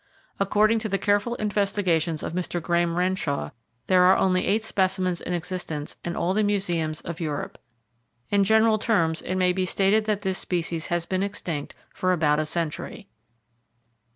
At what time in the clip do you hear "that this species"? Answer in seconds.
10.05-10.87